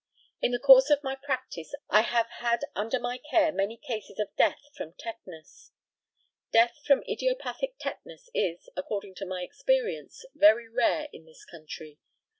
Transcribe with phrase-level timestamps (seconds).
[0.41, 4.35] In the course of my practice I have had under my care many cases of
[4.35, 5.73] death from tetanus.
[6.51, 11.99] Death from idiopathic tetanus is, according to my experience, very rare in this country.